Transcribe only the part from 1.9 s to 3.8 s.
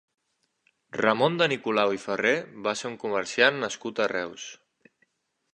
i Ferrer va ser un comeciant